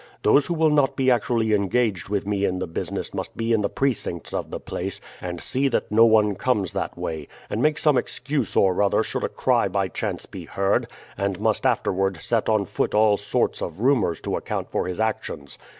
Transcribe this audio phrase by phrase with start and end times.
[0.23, 3.61] Those who will not be actually engaged with me in the business must be in
[3.61, 7.77] the precincts of the place, and see that no one comes that way, and make
[7.77, 10.87] some excuse or other should a cry by chance be heard,
[11.19, 15.59] and must afterward set on foot all sorts of rumors to account for his actions.